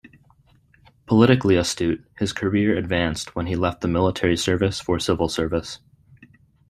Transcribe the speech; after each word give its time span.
Politically 1.05 1.55
astute, 1.57 2.03
his 2.17 2.33
career 2.33 2.75
advanced 2.75 3.35
when 3.35 3.45
he 3.45 3.55
left 3.55 3.81
the 3.81 3.87
military 3.87 4.35
service 4.35 4.79
for 4.79 4.97
civil 4.97 5.29
service. 5.29 5.77